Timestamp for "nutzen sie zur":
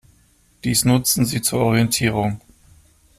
0.83-1.59